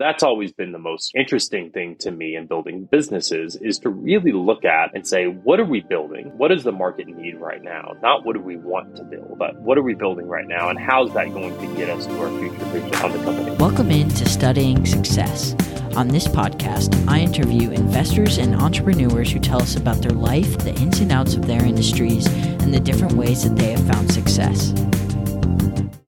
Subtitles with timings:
[0.00, 4.32] That's always been the most interesting thing to me in building businesses is to really
[4.32, 6.32] look at and say, what are we building?
[6.38, 7.92] What does the market need right now?
[8.00, 10.70] Not what do we want to build, but what are we building right now?
[10.70, 13.56] And how's that going to get us to our future vision on the company?
[13.56, 15.54] Welcome into Studying Success.
[15.94, 20.72] On this podcast, I interview investors and entrepreneurs who tell us about their life, the
[20.76, 24.72] ins and outs of their industries, and the different ways that they have found success.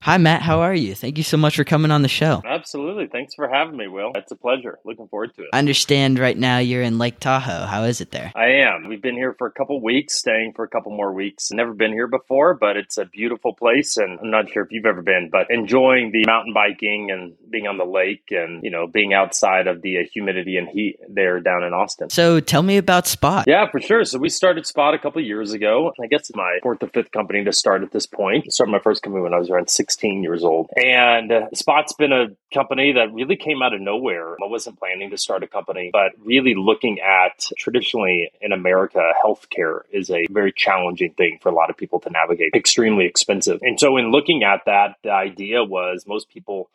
[0.02, 0.42] Hi, Matt.
[0.42, 0.96] How are you?
[0.96, 2.42] Thank you so much for coming on the show.
[2.44, 3.06] Absolutely.
[3.06, 4.10] Thanks for having me, Will.
[4.16, 4.80] It's a pleasure.
[4.84, 5.50] Looking forward to it.
[5.52, 7.66] I understand right now you're in Lake Tahoe.
[7.66, 8.32] How is it there?
[8.34, 8.88] I am.
[8.88, 11.52] We've been here for a couple weeks, staying for a couple more weeks.
[11.52, 13.96] Never been here before, but it's a beautiful place.
[13.96, 17.66] And I'm not sure if you've ever been, but enjoying the mountain biking and being
[17.66, 21.62] on the lake and, you know, being outside of the humidity and heat there down
[21.62, 22.10] in Austin.
[22.10, 23.44] So tell me about Spot.
[23.46, 24.04] Yeah, for sure.
[24.04, 25.92] So we started Spot a couple years ago.
[26.02, 28.44] I guess it's my fourth or fifth company to start at this point.
[28.46, 30.70] I started my first company when I was around 16 years old.
[30.76, 34.32] And uh, Spot's been a company that really came out of nowhere.
[34.42, 39.80] I wasn't planning to start a company, but really looking at traditionally in America, healthcare
[39.92, 43.60] is a very challenging thing for a lot of people to navigate, extremely expensive.
[43.62, 46.70] And so, in looking at that, the idea was most people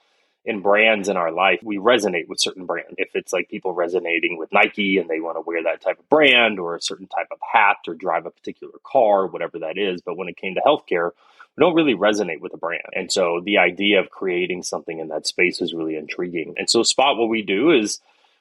[0.46, 2.96] in brands in our life, we resonate with certain brands.
[2.98, 6.10] If it's like people resonating with Nike and they want to wear that type of
[6.10, 10.02] brand or a certain type of hat or drive a particular car, whatever that is.
[10.02, 11.12] But when it came to healthcare,
[11.58, 12.84] we don't really resonate with a brand.
[12.94, 16.54] And so the idea of creating something in that space is really intriguing.
[16.58, 18.00] And so Spot, what we do is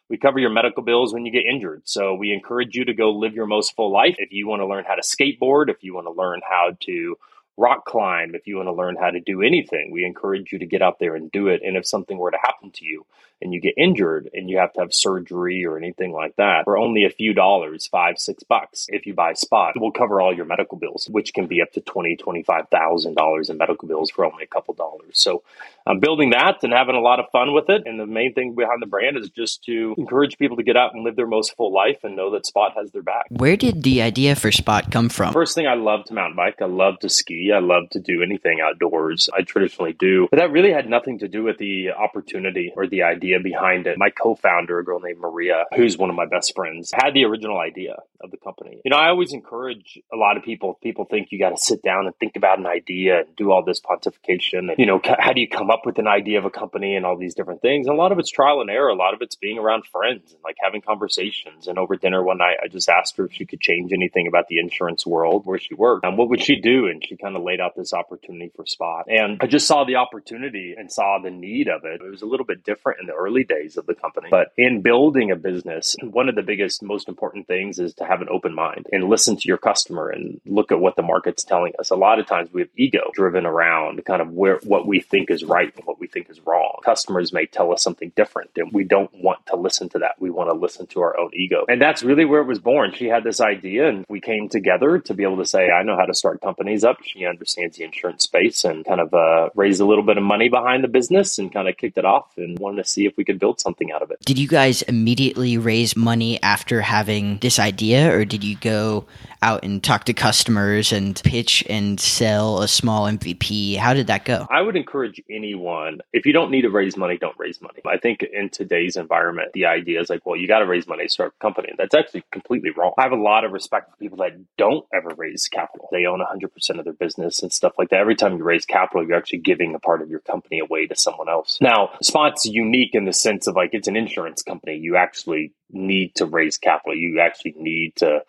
[0.09, 1.83] we cover your medical bills when you get injured.
[1.85, 4.17] So we encourage you to go live your most full life.
[4.19, 7.19] If you want to learn how to skateboard, if you want to learn how to
[7.57, 10.67] rock climb, if you want to learn how to do anything, we encourage you to
[10.67, 11.63] get out there and do it.
[11.65, 13.07] And if something were to happen to you
[13.43, 16.79] and you get injured and you have to have surgery or anything like that, for
[16.79, 20.47] only a few dollars, five, six bucks, if you buy Spot, we'll cover all your
[20.47, 24.25] medical bills, which can be up to twenty, twenty-five thousand dollars in medical bills for
[24.25, 25.13] only a couple dollars.
[25.13, 25.43] So
[25.87, 27.83] I'm building that and having a lot of fun with it.
[27.87, 30.95] And the main thing behind the brand is just to encourage people to get out
[30.95, 33.27] and live their most full life and know that Spot has their back.
[33.31, 35.33] Where did the idea for Spot come from?
[35.33, 36.63] First thing, I love to mountain bike.
[36.63, 37.53] I love to ski.
[37.55, 39.29] I love to do anything outdoors.
[39.37, 40.27] I traditionally do.
[40.31, 43.99] But that really had nothing to do with the opportunity or the idea behind it.
[43.99, 47.25] My co founder, a girl named Maria, who's one of my best friends, had the
[47.25, 48.81] original idea of the company.
[48.85, 51.83] You know, I always encourage a lot of people, people think you got to sit
[51.83, 54.71] down and think about an idea and do all this pontification.
[54.71, 57.05] And, you know, how do you come up with an idea of a company and
[57.05, 57.87] all these different things?
[57.87, 58.89] And a lot of it's trial and error.
[58.89, 61.69] A lot of it's being around friends and like having conversations.
[61.69, 64.49] And over dinner one night, I just asked her if she could change anything about
[64.49, 66.87] the insurance world where she worked and what would she do?
[66.87, 69.07] And she kind of laid out this opportunity for Spot.
[69.09, 72.01] And I just saw the opportunity and saw the need of it.
[72.03, 74.29] It was a little bit different in the early days of the company.
[74.31, 78.21] But in building a business, one of the biggest, most important things is to have
[78.21, 81.73] an open mind and listen to your customer and look at what the market's telling
[81.79, 81.91] us.
[81.91, 85.31] A lot of times we have ego driven around kind of where what we think
[85.31, 86.81] is right and what we think is wrong.
[86.85, 90.17] Customers may tell us something different and we don't want to listen to that.
[90.19, 91.65] We want to listen to our own ego.
[91.69, 92.93] And that's really where it was born.
[92.95, 95.97] She had this idea and we came together to be able to say, I know
[95.97, 96.99] how to start companies up.
[97.03, 100.49] She understands the insurance space and kind of uh, raised a little bit of money
[100.49, 103.25] behind the business and kind of kicked it off and wanted to see if we
[103.25, 104.19] could build something out of it.
[104.25, 109.07] Did you guys immediately raise money after having this idea, or did you go
[109.43, 113.77] out and talk to customers and pitch and sell a small MVP?
[113.77, 114.47] How did that go?
[114.51, 117.81] I would encourage anyone, if you don't need to raise money, don't raise money.
[117.87, 121.05] I think in today's environment, the idea is like, well, you got to raise money
[121.05, 121.73] to start a company.
[121.77, 122.93] That's actually completely wrong.
[122.99, 125.89] I have a lot of respect for people that don't ever raise capital.
[125.93, 128.01] They own 100% of their business and stuff like that.
[128.01, 130.97] Every time you raise capital, you're actually giving a part of your company away to
[130.97, 131.59] someone else.
[131.61, 134.77] Now, Spot's unique in the sense of like it's an insurance company.
[134.77, 136.95] You actually need to raise capital.
[136.95, 138.23] You actually need to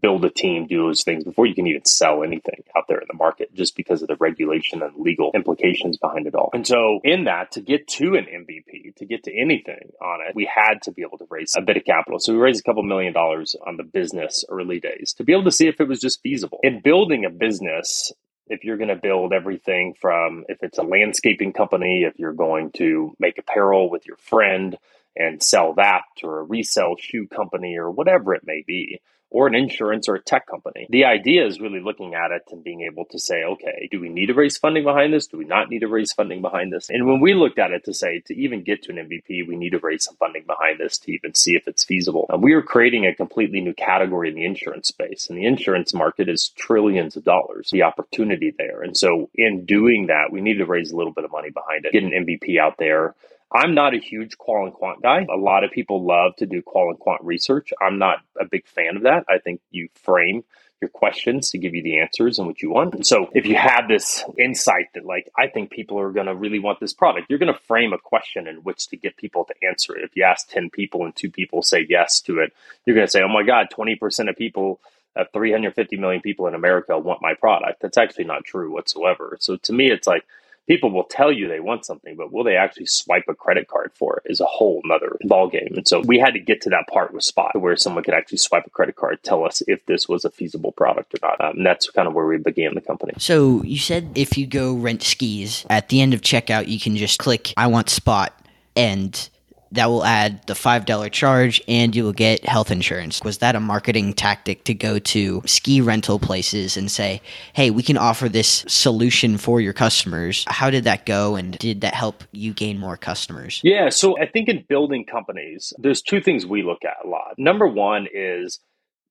[0.00, 3.06] build a team, do those things before you can even sell anything out there in
[3.08, 6.50] the market, just because of the regulation and legal implications behind it all.
[6.52, 10.34] And so, in that, to get to an MVP, to get to anything on it,
[10.34, 12.18] we had to be able to raise a bit of capital.
[12.18, 15.44] So, we raised a couple million dollars on the business early days to be able
[15.44, 16.60] to see if it was just feasible.
[16.62, 18.12] In building a business,
[18.48, 22.70] if you're going to build everything from if it's a landscaping company, if you're going
[22.72, 24.76] to make apparel with your friend
[25.16, 29.00] and sell that, or a resell shoe company, or whatever it may be,
[29.34, 30.86] or an insurance or a tech company.
[30.90, 34.08] The idea is really looking at it and being able to say, okay, do we
[34.08, 35.26] need to raise funding behind this?
[35.26, 36.88] Do we not need to raise funding behind this?
[36.88, 39.56] And when we looked at it to say, to even get to an MVP, we
[39.56, 42.26] need to raise some funding behind this to even see if it's feasible.
[42.28, 45.28] And we are creating a completely new category in the insurance space.
[45.28, 48.82] And the insurance market is trillions of dollars, the opportunity there.
[48.82, 51.86] And so in doing that, we need to raise a little bit of money behind
[51.86, 53.16] it, get an MVP out there
[53.54, 55.26] I'm not a huge qual and quant guy.
[55.32, 57.72] A lot of people love to do qual and quant research.
[57.80, 59.24] I'm not a big fan of that.
[59.28, 60.44] I think you frame
[60.80, 62.94] your questions to give you the answers and what you want.
[62.94, 66.34] And so if you have this insight that like I think people are going to
[66.34, 69.44] really want this product, you're going to frame a question in which to get people
[69.44, 70.04] to answer it.
[70.04, 72.52] If you ask 10 people and two people say yes to it,
[72.84, 74.80] you're going to say, "Oh my god, 20% of people
[75.16, 77.80] uh, 350 million people in America want my product.
[77.80, 79.36] That's actually not true whatsoever.
[79.40, 80.26] So to me, it's like
[80.66, 83.92] people will tell you they want something, but will they actually swipe a credit card
[83.94, 85.76] for it is a whole nother ballgame.
[85.76, 88.38] And so we had to get to that part with Spot where someone could actually
[88.38, 91.40] swipe a credit card, tell us if this was a feasible product or not.
[91.40, 93.12] Um, and that's kind of where we began the company.
[93.18, 96.96] So you said if you go rent skis at the end of checkout, you can
[96.96, 98.32] just click, I want Spot.
[98.76, 99.28] And
[99.74, 103.20] that will add the $5 charge and you will get health insurance.
[103.22, 107.20] Was that a marketing tactic to go to ski rental places and say,
[107.52, 110.44] hey, we can offer this solution for your customers?
[110.48, 113.60] How did that go and did that help you gain more customers?
[113.64, 117.34] Yeah, so I think in building companies, there's two things we look at a lot.
[117.36, 118.60] Number one is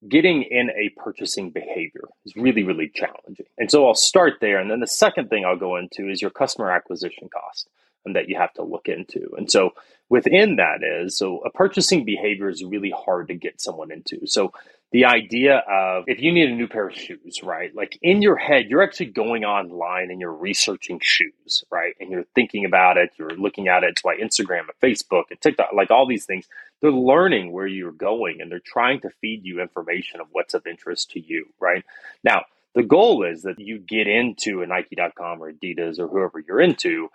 [0.07, 3.45] getting in a purchasing behavior is really, really challenging.
[3.57, 4.59] And so I'll start there.
[4.59, 7.69] And then the second thing I'll go into is your customer acquisition cost
[8.11, 9.31] that you have to look into.
[9.37, 9.71] And so
[10.09, 14.27] within that is so a purchasing behavior is really hard to get someone into.
[14.27, 14.51] So
[14.91, 17.73] the idea of if you need a new pair of shoes, right?
[17.73, 21.95] Like in your head, you're actually going online and you're researching shoes, right?
[21.99, 23.99] And you're thinking about it, you're looking at it.
[24.03, 26.47] Why Instagram and Facebook and TikTok, like all these things,
[26.81, 30.67] they're learning where you're going and they're trying to feed you information of what's of
[30.67, 31.83] interest to you, right?
[32.23, 32.43] Now,
[32.75, 37.09] the goal is that you get into a Nike.com or Adidas or whoever you're into,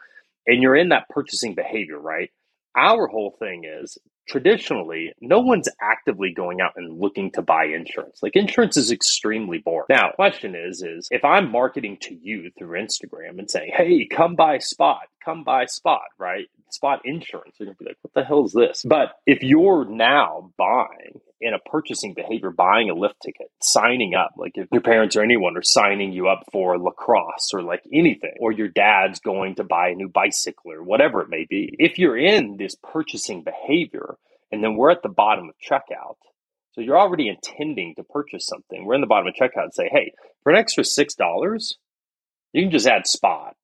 [0.49, 2.31] and you're in that purchasing behavior, right?
[2.77, 3.99] Our whole thing is
[4.29, 8.21] traditionally, no one's actively going out and looking to buy insurance.
[8.23, 9.87] Like insurance is extremely boring.
[9.91, 14.37] Now, question is, is if I'm marketing to you through Instagram and saying, hey, come
[14.37, 16.47] buy Spot, come buy Spot, right?
[16.71, 18.83] Spot insurance, you're gonna be like, what the hell is this?
[18.87, 24.33] But if you're now buying in a purchasing behavior, buying a lift ticket, signing up,
[24.37, 28.35] like if your parents or anyone are signing you up for lacrosse or like anything,
[28.41, 31.99] or your dad's going to buy a new bicycle or whatever it may be, if
[31.99, 34.17] you're in this purchasing behavior
[34.51, 36.17] and then we're at the bottom of checkout,
[36.73, 39.89] so you're already intending to purchase something, we're in the bottom of checkout and say,
[39.93, 40.13] hey,
[40.43, 41.75] for an extra $6,
[42.53, 43.55] you can just add spot.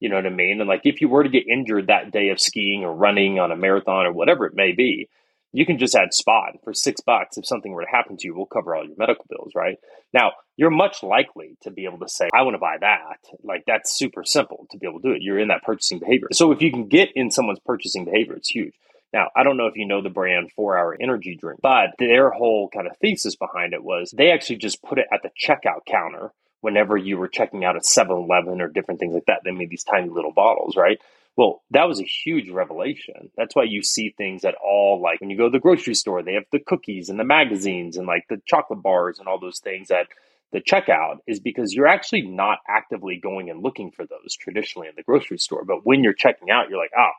[0.00, 0.60] You know what I mean?
[0.60, 3.52] And like if you were to get injured that day of skiing or running on
[3.52, 5.08] a marathon or whatever it may be,
[5.52, 7.36] you can just add spot for six bucks.
[7.36, 9.76] If something were to happen to you, we'll cover all your medical bills, right?
[10.12, 13.18] Now, you're much likely to be able to say, I want to buy that.
[13.42, 15.22] Like that's super simple to be able to do it.
[15.22, 16.28] You're in that purchasing behavior.
[16.32, 18.74] So if you can get in someone's purchasing behavior, it's huge.
[19.12, 22.30] Now, I don't know if you know the brand 4 Hour Energy Drink, but their
[22.30, 25.84] whole kind of thesis behind it was they actually just put it at the checkout
[25.86, 29.40] counter whenever you were checking out at 7 Eleven or different things like that.
[29.44, 31.00] They made these tiny little bottles, right?
[31.40, 33.32] Well, that was a huge revelation.
[33.38, 36.22] That's why you see things at all like when you go to the grocery store,
[36.22, 39.60] they have the cookies and the magazines and like the chocolate bars and all those
[39.60, 40.08] things at
[40.52, 44.94] the checkout is because you're actually not actively going and looking for those traditionally in
[44.96, 45.64] the grocery store.
[45.66, 47.12] But when you're checking out, you're like, oh,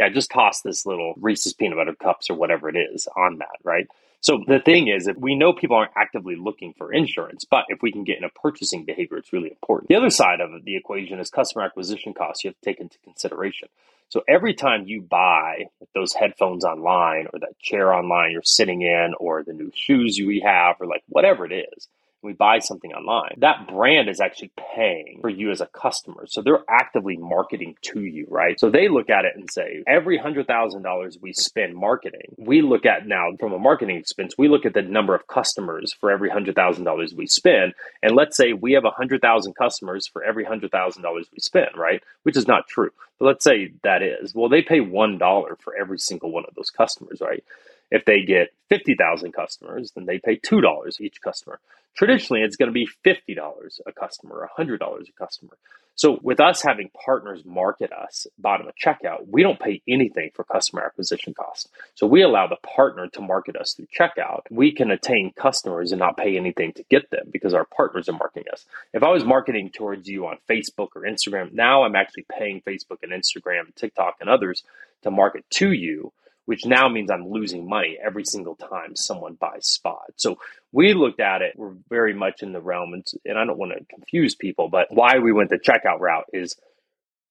[0.00, 3.58] yeah, just toss this little Reese's peanut butter cups or whatever it is on that,
[3.64, 3.88] right?
[4.20, 7.82] So the thing is, if we know people aren't actively looking for insurance, but if
[7.82, 9.88] we can get in a purchasing behavior, it's really important.
[9.88, 12.98] The other side of the equation is customer acquisition costs you have to take into
[13.04, 13.68] consideration.
[14.08, 19.14] So every time you buy those headphones online or that chair online you're sitting in
[19.18, 21.88] or the new shoes you have or like whatever it is,
[22.26, 26.26] we buy something online, that brand is actually paying for you as a customer.
[26.26, 28.58] So they're actively marketing to you, right?
[28.60, 33.06] So they look at it and say, every $100,000 we spend marketing, we look at
[33.06, 37.14] now from a marketing expense, we look at the number of customers for every $100,000
[37.14, 37.72] we spend.
[38.02, 42.02] And let's say we have 100,000 customers for every $100,000 we spend, right?
[42.24, 42.90] Which is not true.
[43.18, 44.34] But let's say that is.
[44.34, 47.42] Well, they pay $1 for every single one of those customers, right?
[47.90, 51.60] If they get 50,000 customers, then they pay $2 each customer.
[51.96, 55.56] Traditionally, it's going to be $50 a customer, $100 a customer.
[55.98, 60.44] So, with us having partners market us bottom of checkout, we don't pay anything for
[60.44, 61.70] customer acquisition costs.
[61.94, 64.42] So, we allow the partner to market us through checkout.
[64.50, 68.12] We can attain customers and not pay anything to get them because our partners are
[68.12, 68.66] marketing us.
[68.92, 72.98] If I was marketing towards you on Facebook or Instagram, now I'm actually paying Facebook
[73.02, 74.64] and Instagram, TikTok, and others
[75.02, 76.12] to market to you
[76.46, 80.12] which now means I'm losing money every single time someone buys spot.
[80.16, 80.38] So
[80.72, 83.72] we looked at it, we're very much in the realm, and, and I don't want
[83.72, 86.56] to confuse people, but why we went the checkout route is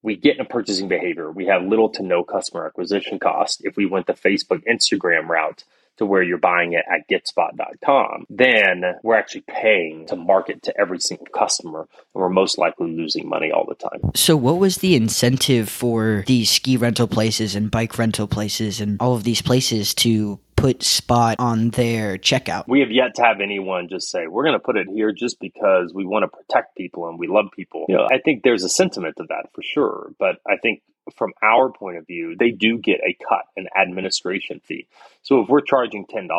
[0.04, 1.32] we get in a purchasing behavior.
[1.32, 3.62] We have little to no customer acquisition cost.
[3.66, 5.64] If we went the Facebook, Instagram route,
[5.98, 11.00] to where you're buying it at getspot.com, then we're actually paying to market to every
[11.00, 14.12] single customer and we're most likely losing money all the time.
[14.16, 18.98] So what was the incentive for these ski rental places and bike rental places and
[19.00, 22.68] all of these places to put Spot on their checkout?
[22.68, 25.40] We have yet to have anyone just say, we're going to put it here just
[25.40, 27.86] because we want to protect people and we love people.
[27.88, 30.12] You know, I think there's a sentiment of that for sure.
[30.18, 30.82] But I think
[31.16, 34.88] from our point of view, they do get a cut, an administration fee.
[35.22, 36.30] So if we're charging $10,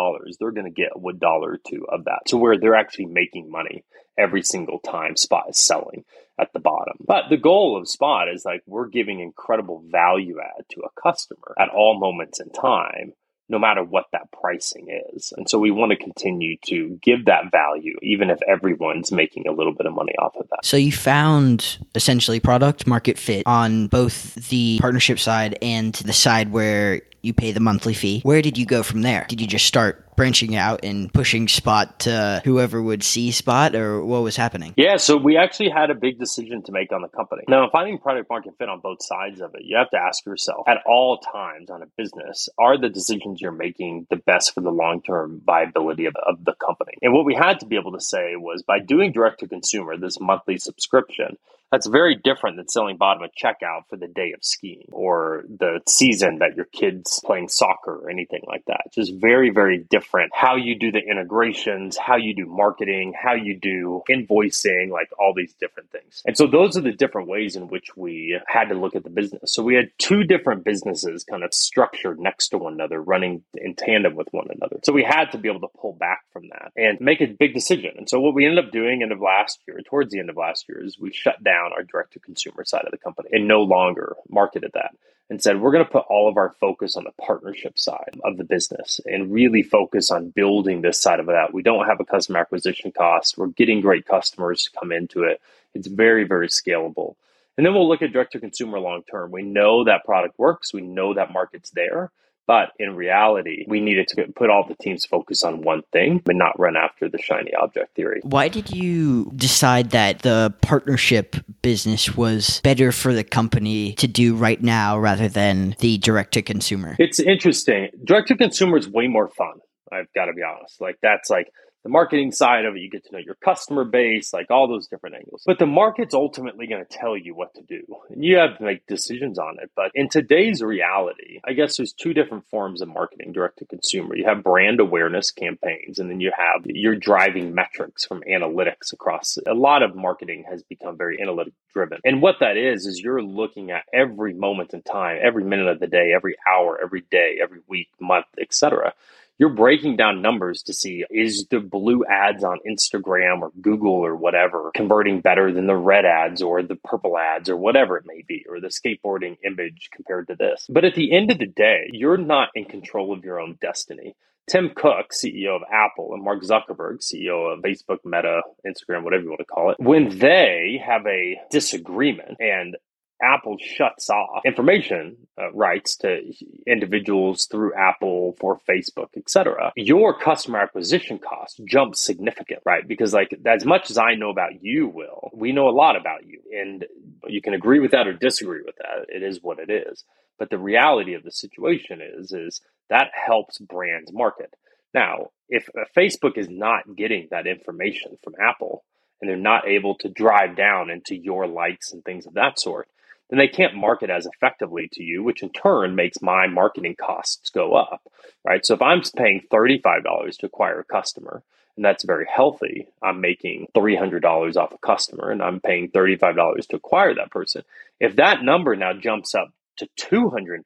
[0.40, 2.23] they're going to get a dollar or two of that.
[2.26, 3.85] So where they're actually making money
[4.18, 6.04] every single time Spot is selling
[6.37, 6.97] at the bottom.
[7.06, 11.54] But the goal of Spot is like we're giving incredible value add to a customer
[11.61, 13.12] at all moments in time
[13.49, 15.33] no matter what that pricing is.
[15.37, 19.53] And so we want to continue to give that value, even if everyone's making a
[19.53, 20.65] little bit of money off of that.
[20.65, 26.50] So you found essentially product market fit on both the partnership side and the side
[26.50, 28.21] where you pay the monthly fee.
[28.23, 29.26] Where did you go from there?
[29.29, 34.04] Did you just start branching out and pushing Spot to whoever would see Spot, or
[34.04, 34.75] what was happening?
[34.76, 37.42] Yeah, so we actually had a big decision to make on the company.
[37.49, 40.66] Now, finding product market fit on both sides of it, you have to ask yourself
[40.68, 44.70] at all times on a business, are the decisions you're making the best for the
[44.70, 46.94] long term viability of, of the company?
[47.02, 49.96] And what we had to be able to say was by doing direct to consumer,
[49.96, 51.37] this monthly subscription,
[51.73, 55.80] that's very different than selling bottom of checkout for the day of skiing or the
[55.88, 58.82] season that your kids playing soccer or anything like that.
[58.87, 63.35] It's just very, very different how you do the integrations, how you do marketing, how
[63.35, 66.23] you do invoicing, like all these different things.
[66.27, 69.11] And so those are the different ways in which we had to look at the
[69.11, 69.55] business.
[69.55, 73.75] So we had two different businesses kind of structured next to one another, running in
[73.75, 74.79] tandem with one another.
[74.85, 77.55] So we had to be able to pull back from that and make a big
[77.55, 77.93] decision.
[77.97, 80.37] And so what we ended up doing end of last year, towards the end of
[80.37, 83.49] last year, is we shut down our direct to consumer side of the company and
[83.49, 84.93] no longer marketed that
[85.28, 88.37] and said we're going to put all of our focus on the partnership side of
[88.37, 91.52] the business and really focus on building this side of that.
[91.52, 93.37] We don't have a customer acquisition cost.
[93.37, 95.40] We're getting great customers to come into it.
[95.75, 97.16] It's very, very scalable.
[97.56, 99.30] And then we'll look at direct to consumer long term.
[99.30, 100.73] We know that product works.
[100.73, 102.12] We know that market's there.
[102.47, 106.38] But in reality, we needed to put all the teams focus on one thing and
[106.38, 108.21] not run after the shiny object theory.
[108.23, 114.37] Why did you decide that the partnership business was better for the company to do
[114.37, 116.97] right now rather than the direct to consumer?
[116.99, 117.88] It's interesting.
[118.05, 119.55] Direct to consumer is way more fun.
[119.93, 120.81] I've got to be honest.
[120.81, 121.53] Like that's like
[121.87, 124.88] the marketing side of it, you get to know your customer base, like all those
[124.88, 125.45] different angles.
[125.47, 127.81] But the market's ultimately going to tell you what to do.
[128.11, 129.71] And you have to make decisions on it.
[129.76, 134.16] But in today's reality, I guess there's two different forms of marketing direct to consumer.
[134.16, 139.38] You have brand awareness campaigns, and then you have you're driving metrics from analytics across.
[139.47, 142.00] A lot of marketing has become very analytic driven.
[142.05, 145.78] And what that is, is you're looking at every moment in time, every minute of
[145.78, 148.93] the day, every hour, every day, every week, month, etc
[149.38, 154.16] you're breaking down numbers to see is the blue ads on Instagram or Google or
[154.16, 158.23] whatever converting better than the red ads or the purple ads or whatever it may
[158.26, 160.66] be, or the skateboarding image compared to this.
[160.69, 164.14] But at the end of the day, you're not in control of your own destiny.
[164.49, 169.31] Tim Cook, CEO of Apple, and Mark Zuckerberg, CEO of Facebook, Meta, Instagram, whatever you
[169.31, 172.76] want to call it, when they have a disagreement and
[173.23, 176.20] Apple shuts off information uh, rights to
[176.66, 179.73] individuals through Apple for Facebook, etc.
[179.76, 182.87] Your customer acquisition cost jumps significant, right?
[182.87, 186.26] Because like as much as I know about you, Will, we know a lot about
[186.26, 186.85] you, and
[187.26, 189.06] you can agree with that or disagree with that.
[189.08, 190.04] It is what it is.
[190.38, 194.52] But the reality of the situation is, is that helps brands market.
[194.92, 198.85] Now, if Facebook is not getting that information from Apple,
[199.20, 202.88] and they're not able to drive down into your likes and things of that sort,
[203.28, 207.50] then they can't market as effectively to you, which in turn makes my marketing costs
[207.50, 208.02] go up,
[208.45, 208.64] right?
[208.64, 211.42] So if I'm paying $35 to acquire a customer,
[211.76, 216.76] and that's very healthy, I'm making $300 off a customer and I'm paying $35 to
[216.76, 217.62] acquire that person.
[218.00, 220.62] If that number now jumps up to $250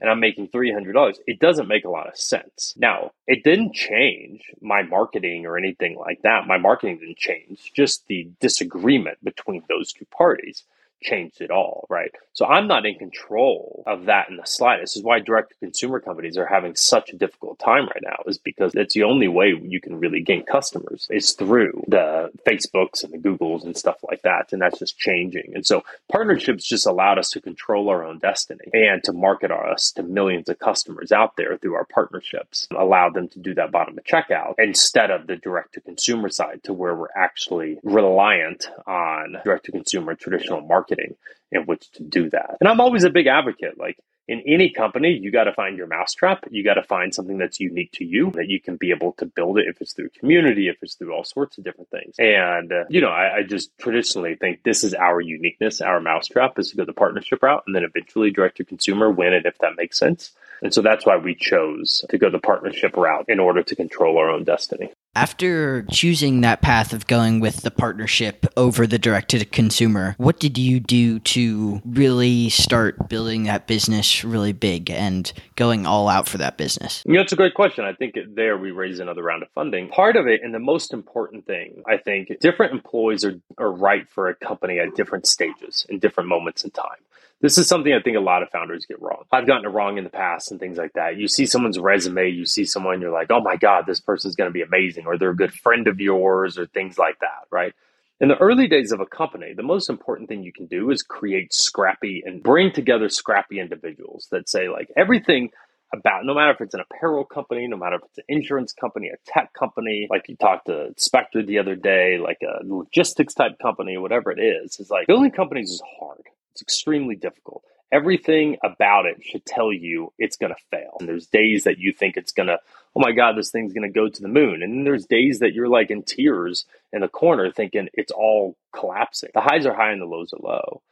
[0.00, 2.74] and I'm making $300, it doesn't make a lot of sense.
[2.76, 6.48] Now, it didn't change my marketing or anything like that.
[6.48, 10.64] My marketing didn't change, just the disagreement between those two parties
[11.02, 12.12] changed it all, right?
[12.34, 14.94] So I'm not in control of that in the slightest.
[14.94, 18.16] This is why direct to consumer companies are having such a difficult time right now,
[18.26, 23.04] is because it's the only way you can really gain customers is through the Facebooks
[23.04, 24.52] and the Googles and stuff like that.
[24.52, 25.52] And that's just changing.
[25.54, 29.92] And so partnerships just allowed us to control our own destiny and to market us
[29.96, 33.98] to millions of customers out there through our partnerships, allowed them to do that bottom
[33.98, 39.36] of checkout instead of the direct to consumer side to where we're actually reliant on
[39.44, 41.16] direct to consumer traditional marketing marketing
[41.50, 42.56] in which to do that.
[42.60, 43.78] And I'm always a big advocate.
[43.78, 46.44] Like in any company, you got to find your mousetrap.
[46.50, 49.26] You got to find something that's unique to you that you can be able to
[49.26, 52.14] build it if it's through community, if it's through all sorts of different things.
[52.18, 56.58] And, uh, you know, I, I, just traditionally think this is our uniqueness, our mousetrap
[56.58, 59.58] is to go the partnership route and then eventually direct to consumer when and if
[59.58, 60.32] that makes sense.
[60.62, 64.18] And so that's why we chose to go the partnership route in order to control
[64.18, 64.92] our own destiny.
[65.14, 70.40] After choosing that path of going with the partnership over the direct to consumer, what
[70.40, 76.28] did you do to really start building that business really big and going all out
[76.28, 77.02] for that business?
[77.04, 77.84] You know, it's a great question.
[77.84, 79.90] I think there we raised another round of funding.
[79.90, 84.08] Part of it, and the most important thing, I think, different employees are, are right
[84.08, 86.96] for a company at different stages in different moments in time.
[87.42, 89.24] This is something I think a lot of founders get wrong.
[89.32, 91.16] I've gotten it wrong in the past and things like that.
[91.16, 94.48] You see someone's resume, you see someone, you're like, oh my God, this person's going
[94.48, 97.74] to be amazing, or they're a good friend of yours, or things like that, right?
[98.20, 101.02] In the early days of a company, the most important thing you can do is
[101.02, 105.50] create scrappy and bring together scrappy individuals that say, like, everything
[105.92, 109.08] about no matter if it's an apparel company, no matter if it's an insurance company,
[109.08, 113.58] a tech company, like you talked to Spectre the other day, like a logistics type
[113.60, 116.22] company, whatever it is, is like building companies is hard.
[116.52, 117.64] It's extremely difficult.
[117.90, 120.96] Everything about it should tell you it's going to fail.
[120.98, 122.58] And there's days that you think it's going to,
[122.96, 124.62] oh my God, this thing's going to go to the moon.
[124.62, 128.56] And then there's days that you're like in tears in the corner thinking it's all
[128.74, 129.30] collapsing.
[129.34, 130.82] The highs are high and the lows are low.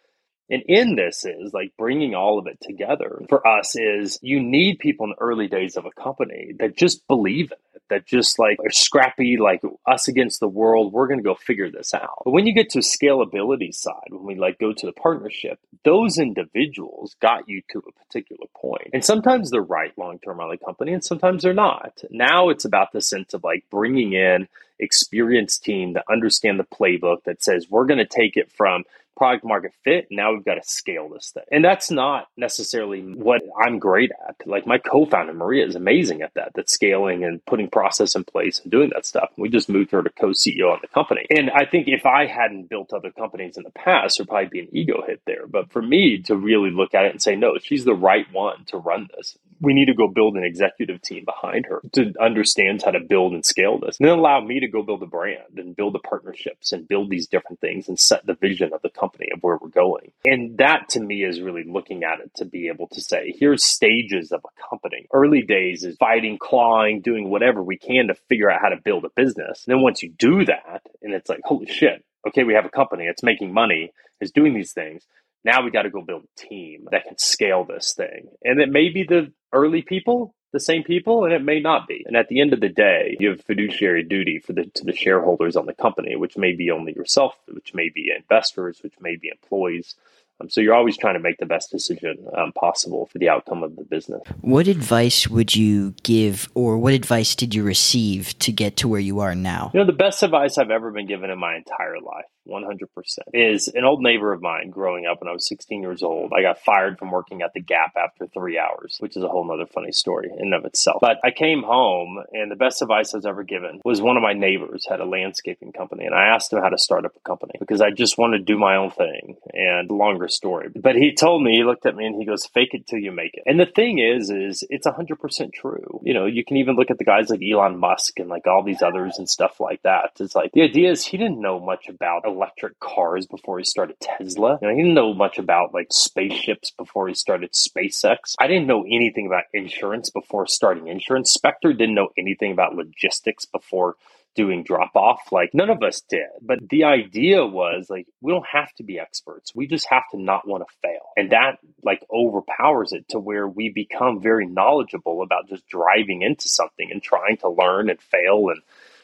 [0.51, 4.81] And in this is like bringing all of it together for us is you need
[4.81, 8.39] people in the early days of a company that just believe in it, that just
[8.39, 10.93] like are scrappy, like us against the world.
[10.93, 12.23] We're going to go figure this out.
[12.25, 16.19] But when you get to scalability side, when we like go to the partnership, those
[16.19, 18.91] individuals got you to a particular point.
[18.93, 22.03] And sometimes they're right long term on the company and sometimes they're not.
[22.11, 24.49] Now it's about the sense of like bringing in
[24.81, 28.85] experienced team that understand the playbook that says we're going to take it from
[29.17, 30.09] product market fit.
[30.11, 31.45] Now we've got to scale this thing.
[31.51, 34.37] And that's not necessarily what I'm great at.
[34.47, 38.61] Like my co-founder Maria is amazing at that, that scaling and putting process in place
[38.61, 39.31] and doing that stuff.
[39.37, 41.27] We just moved her to co-CEO on the company.
[41.31, 44.61] And I think if I hadn't built other companies in the past, there'd probably be
[44.61, 45.47] an ego hit there.
[45.47, 48.65] But for me to really look at it and say, no, she's the right one
[48.67, 49.37] to run this.
[49.61, 53.35] We need to go build an executive team behind her to understand how to build
[53.35, 53.99] and scale this.
[53.99, 57.11] And then allow me to go build a brand and build the partnerships and build
[57.11, 60.13] these different things and set the vision of the company of where we're going.
[60.25, 63.65] And that to me is really looking at it to be able to say, here's
[63.65, 65.07] stages of a company.
[65.13, 69.05] Early days is fighting, clawing, doing whatever we can to figure out how to build
[69.05, 69.65] a business.
[69.67, 72.71] And then once you do that, and it's like, holy shit, okay, we have a
[72.71, 75.07] company, it's making money, it's doing these things.
[75.45, 78.29] Now we got to go build a team that can scale this thing.
[78.45, 82.03] And it may be the early people, the same people and it may not be.
[82.07, 84.95] And at the end of the day, you have fiduciary duty for the to the
[84.95, 89.17] shareholders on the company, which may be only yourself, which may be investors, which may
[89.17, 89.95] be employees.
[90.41, 93.63] Um, so you're always trying to make the best decision um, possible for the outcome
[93.63, 94.23] of the business.
[94.41, 99.01] What advice would you give, or what advice did you receive to get to where
[99.01, 99.71] you are now?
[99.75, 102.87] You know, the best advice I've ever been given in my entire life 100%
[103.33, 106.33] is an old neighbor of mine growing up when I was 16 years old.
[106.37, 109.47] I got fired from working at the Gap after three hours, which is a whole
[109.47, 110.99] nother funny story in and of itself.
[111.01, 114.23] But I came home and the best advice I was ever given was one of
[114.23, 117.29] my neighbors had a landscaping company and I asked him how to start up a
[117.29, 120.69] company because I just wanted to do my own thing and longer story.
[120.75, 123.13] But he told me, he looked at me and he goes, fake it till you
[123.13, 123.45] make it.
[123.47, 126.01] And the thing is, is it's 100% true.
[126.03, 128.63] You know, you can even look at the guys like Elon Musk and like all
[128.63, 130.13] these others and stuff like that.
[130.19, 133.97] It's like the idea is he didn't know much about electric cars before he started
[134.01, 134.59] Tesla.
[134.63, 138.35] And he didn't know much about like spaceships before he started SpaceX.
[138.39, 141.31] I didn't know anything about insurance before starting insurance.
[141.31, 143.97] Spectre didn't know anything about logistics before
[144.35, 145.33] doing drop off.
[145.33, 146.29] Like none of us did.
[146.41, 149.55] But the idea was like we don't have to be experts.
[149.55, 151.13] We just have to not want to fail.
[151.17, 156.49] And that like overpowers it to where we become very knowledgeable about just driving into
[156.49, 158.63] something and trying to learn and fail and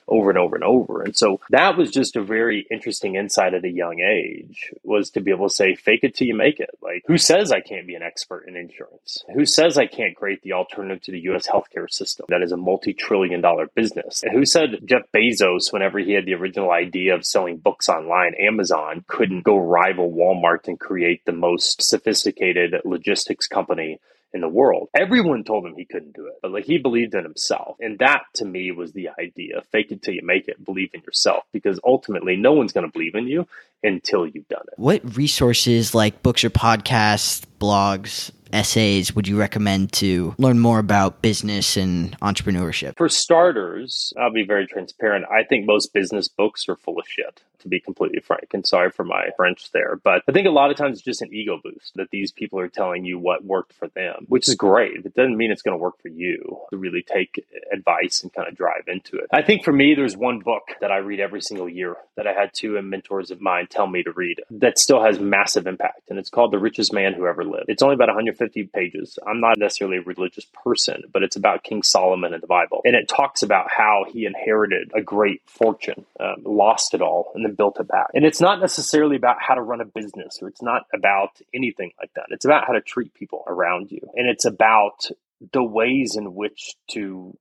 [0.08, 1.02] over and over and over.
[1.02, 5.20] And so that was just a very interesting insight at a young age was to
[5.20, 6.70] be able to say, fake it till you make it.
[6.80, 9.24] Like, who says I can't be an expert in insurance?
[9.34, 12.56] Who says I can't create the alternative to the US healthcare system that is a
[12.56, 14.22] multi trillion dollar business?
[14.22, 18.34] And who said Jeff Bezos, whenever he had the original idea of selling books online,
[18.34, 24.00] Amazon couldn't go rival Walmart and create the most sophisticated logistics company
[24.32, 24.88] in the world.
[24.98, 27.76] Everyone told him he couldn't do it, but like he believed in himself.
[27.80, 29.62] And that to me was the idea.
[29.72, 32.92] Fake it till you make it, believe in yourself because ultimately no one's going to
[32.92, 33.46] believe in you
[33.86, 34.74] until you've done it.
[34.78, 41.22] What resources like books or podcasts, blogs, essays would you recommend to learn more about
[41.22, 42.96] business and entrepreneurship?
[42.96, 45.26] For starters, I'll be very transparent.
[45.30, 48.48] I think most business books are full of shit to be completely frank.
[48.52, 49.96] And sorry for my French there.
[49.96, 52.58] But I think a lot of times it's just an ego boost that these people
[52.60, 55.04] are telling you what worked for them, which is great.
[55.04, 58.48] It doesn't mean it's going to work for you to really take advice and kind
[58.48, 59.26] of drive into it.
[59.32, 62.32] I think for me, there's one book that I read every single year that I
[62.32, 66.08] had two mentors of mine tell me to read that still has massive impact.
[66.08, 67.66] And it's called The Richest Man Who Ever Lived.
[67.68, 69.18] It's only about 150 pages.
[69.26, 72.80] I'm not necessarily a religious person, but it's about King Solomon in the Bible.
[72.84, 77.44] And it talks about how he inherited a great fortune, um, lost it all, and
[77.44, 78.08] then built it back.
[78.14, 81.92] And it's not necessarily about how to run a business or it's not about anything
[82.00, 82.26] like that.
[82.30, 84.00] It's about how to treat people around you.
[84.14, 85.10] And it's about
[85.52, 87.36] the ways in which to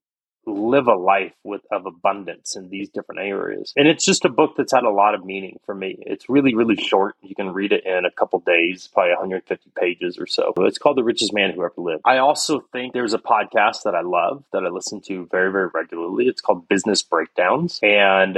[0.45, 3.73] live a life with of abundance in these different areas.
[3.75, 5.97] And it's just a book that's had a lot of meaning for me.
[6.01, 7.15] It's really really short.
[7.21, 10.53] You can read it in a couple days, probably 150 pages or so.
[10.57, 12.01] It's called The Richest Man Who Ever Lived.
[12.05, 15.69] I also think there's a podcast that I love that I listen to very very
[15.73, 16.27] regularly.
[16.27, 18.37] It's called Business Breakdowns and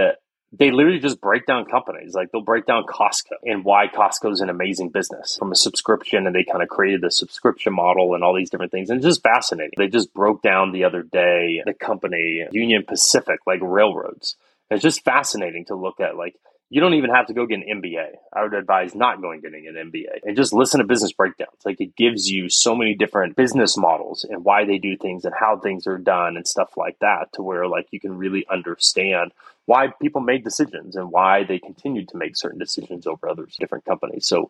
[0.54, 2.14] they literally just break down companies.
[2.14, 6.26] Like they'll break down Costco and why Costco is an amazing business from a subscription.
[6.26, 8.90] And they kind of created the subscription model and all these different things.
[8.90, 9.74] And it's just fascinating.
[9.78, 14.36] They just broke down the other day the company Union Pacific, like railroads.
[14.70, 16.16] It's just fascinating to look at.
[16.16, 16.36] Like
[16.70, 18.08] you don't even have to go get an MBA.
[18.34, 21.66] I would advise not going getting an MBA and just listen to business breakdowns.
[21.66, 25.34] Like it gives you so many different business models and why they do things and
[25.38, 29.32] how things are done and stuff like that to where like you can really understand
[29.68, 33.86] why people made decisions and why they continued to make certain decisions over others, different
[33.86, 34.26] companies.
[34.26, 34.50] So,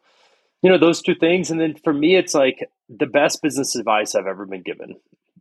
[0.61, 1.49] you know, those two things.
[1.51, 4.95] And then for me, it's like the best business advice I've ever been given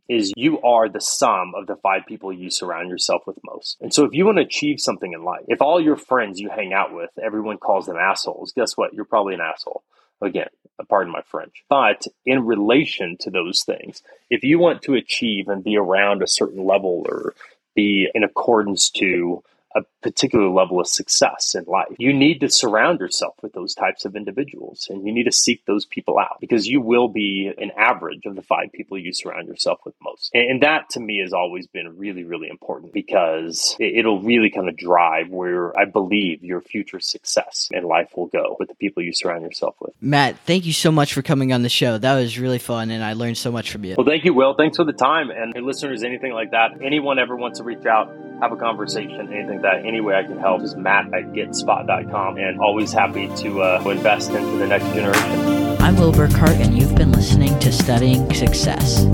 [0.09, 3.77] is you are the sum of the five people you surround yourself with most.
[3.79, 6.49] And so if you want to achieve something in life, if all your friends you
[6.49, 8.93] hang out with, everyone calls them assholes, guess what?
[8.93, 9.83] You're probably an asshole.
[10.21, 10.47] Again,
[10.89, 11.63] pardon my French.
[11.69, 16.27] But in relation to those things, if you want to achieve and be around a
[16.27, 17.35] certain level or
[17.75, 19.43] be in accordance to
[19.77, 21.93] a particular level of success in life.
[21.97, 25.65] You need to surround yourself with those types of individuals and you need to seek
[25.65, 29.49] those people out because you will be an average of the five people you surround
[29.49, 30.31] yourself with most.
[30.33, 34.77] And that to me has always been really, really important because it'll really kind of
[34.77, 39.11] drive where I believe your future success in life will go with the people you
[39.11, 39.93] surround yourself with.
[39.99, 41.97] Matt, thank you so much for coming on the show.
[41.97, 43.95] That was really fun and I learned so much from you.
[43.97, 44.55] Well, thank you, Will.
[44.55, 45.31] Thanks for the time.
[45.31, 49.61] And listeners, anything like that, anyone ever wants to reach out, have a conversation, anything
[49.63, 53.83] that, any way I can help is matt at getspot.com and always happy to uh,
[53.89, 55.81] invest into the next generation.
[55.81, 59.05] I'm Will Burkhart, and you've been listening to Studying Success.